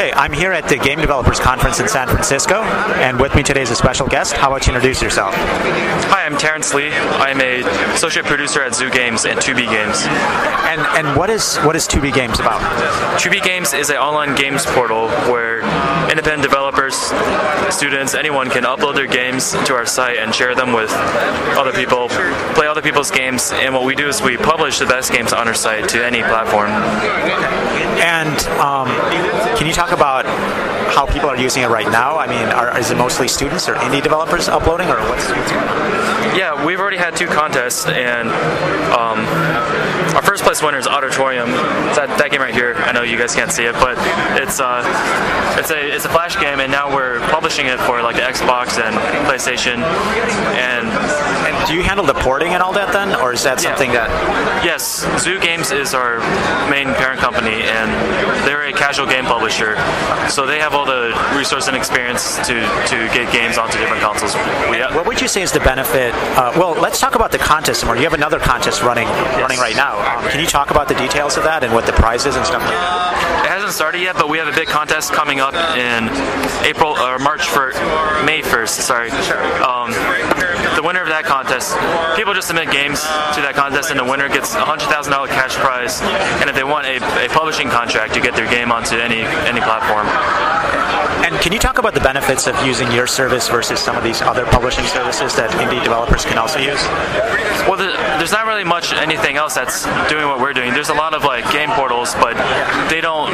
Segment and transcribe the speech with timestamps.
[0.00, 2.62] Okay, I'm here at the Game Developers Conference in San Francisco,
[3.02, 4.32] and with me today is a special guest.
[4.32, 5.34] How about you introduce yourself?
[5.34, 6.88] Hi, I'm Terrence Lee.
[6.88, 7.60] I'm a
[7.92, 10.06] associate producer at Zoo Games and 2B Games.
[10.70, 12.62] And and what is what is 2B Games about?
[13.20, 15.60] 2B Games is an online games portal where
[16.08, 16.94] independent developers,
[17.68, 20.90] students, anyone can upload their games to our site and share them with
[21.58, 22.08] other people,
[22.54, 25.46] play other people's games, and what we do is we publish the best games on
[25.46, 26.70] our site to any platform.
[28.00, 28.88] And um,
[29.80, 30.26] talk about
[30.92, 32.18] how people are using it right now?
[32.18, 35.26] I mean, are, is it mostly students or indie developers uploading, or what's?
[36.36, 38.28] Yeah, we've already had two contests, and
[38.92, 39.24] um,
[40.14, 41.48] our first place winner is Auditorium.
[41.88, 42.74] It's that, that game right here.
[42.76, 43.96] I know you guys can't see it, but
[44.36, 44.84] it's uh,
[45.58, 48.76] it's a it's a flash game, and now we're publishing it for like the Xbox
[48.76, 48.92] and
[49.24, 49.80] PlayStation.
[50.60, 50.69] And
[51.70, 54.08] do you handle the porting and all that then, or is that something yeah.
[54.08, 54.64] that?
[54.64, 56.18] Yes, Zoo Games is our
[56.68, 57.88] main parent company, and
[58.42, 59.78] they're a casual game publisher,
[60.28, 62.58] so they have all the resource and experience to
[62.90, 64.34] to get games onto different consoles.
[64.68, 67.84] We, what would you say is the benefit uh, well, let's talk about the contest
[67.84, 67.96] more.
[67.96, 69.40] You have another contest running yes.
[69.40, 69.94] running right now.
[69.94, 72.62] Um, can you talk about the details of that and what the prizes and stuff
[72.62, 73.44] like that?
[73.44, 76.08] It hasn't started yet, but we have a big contest coming up in
[76.66, 77.70] April or March for
[78.24, 78.80] May 1st.
[78.80, 79.10] Sorry.
[79.60, 79.90] Um,
[80.80, 81.76] the winner of that contest,
[82.16, 83.04] people just submit games
[83.36, 86.00] to that contest, and the winner gets a hundred thousand dollar cash prize.
[86.40, 89.60] And if they want a, a publishing contract, you get their game onto any any
[89.60, 90.08] platform.
[91.20, 94.22] And can you talk about the benefits of using your service versus some of these
[94.22, 96.80] other publishing services that indie developers can also use?
[97.68, 100.72] Well, the, there's not really much anything else that's doing what we're doing.
[100.72, 102.34] There's a lot of like game portals, but
[102.88, 103.30] they don't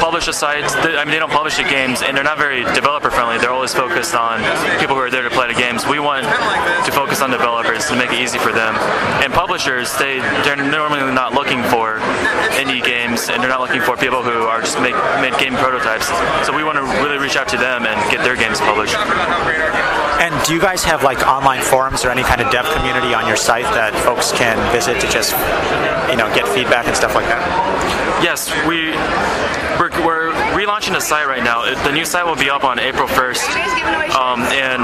[0.00, 0.64] publish a site.
[0.64, 3.38] I mean, they don't publish the games, and they're not very developer friendly.
[3.38, 4.40] They're always focused on
[4.80, 5.86] people who are there to play the games.
[5.86, 8.74] We want to focus on developers to make it easy for them.
[9.22, 10.18] And publishers, they
[10.48, 12.00] they're normally not looking for
[12.56, 16.08] indie games, and they're not looking for people who are just make, make game prototypes.
[16.46, 18.96] So we want to really reach out to them and get their games published.
[20.18, 23.26] And do you guys have like online forums or any kind of dev community on
[23.26, 25.32] your site that folks can visit to just,
[26.10, 27.42] you know, get feedback and stuff like that?
[28.22, 28.90] Yes, we
[29.78, 31.62] we're, we're relaunching the site right now.
[31.62, 33.46] The new site will be up on April 1st,
[34.10, 34.82] um, and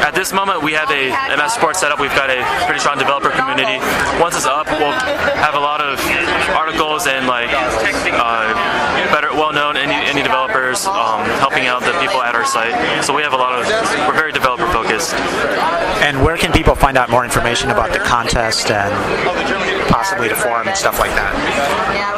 [0.00, 2.00] at this moment we have a MS support set up.
[2.00, 3.76] We've got a pretty strong developer community.
[4.20, 4.96] Once it's up, we'll
[5.36, 6.00] have a lot of
[6.56, 8.48] articles and like uh,
[9.14, 12.74] better, well-known indie, indie developers um, helping out the people at our site.
[13.04, 13.64] So we have a lot of
[14.08, 15.14] we're very developer focused.
[16.02, 18.90] And where can people find out more information about the contest and
[19.88, 21.34] possibly to forum and stuff like that?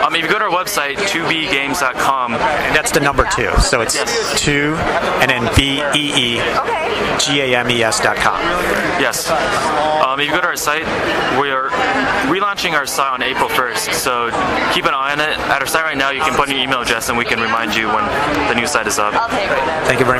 [0.05, 2.35] Um, if you go to our website, 2beegames.com.
[2.35, 3.51] And that's the number two.
[3.61, 4.41] So it's yes.
[4.41, 4.75] 2
[5.21, 6.41] and then B E E
[7.19, 8.41] G A M E S.com.
[9.01, 9.31] Yes.
[9.31, 10.87] Um, if you go to our site,
[11.41, 11.69] we are
[12.31, 13.93] relaunching our site on April 1st.
[13.95, 14.31] So
[14.73, 15.39] keep an eye on it.
[15.39, 17.41] At our site right now, you can put in your email address and we can
[17.41, 18.05] remind you when
[18.49, 19.13] the new site is up.
[19.31, 20.15] Thank you very much.